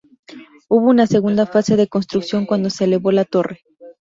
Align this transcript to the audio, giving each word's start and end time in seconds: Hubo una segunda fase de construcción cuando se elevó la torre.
Hubo 0.67 0.89
una 0.89 1.05
segunda 1.05 1.45
fase 1.45 1.75
de 1.75 1.87
construcción 1.87 2.47
cuando 2.47 2.71
se 2.71 2.85
elevó 2.85 3.11
la 3.11 3.23
torre. 3.23 3.61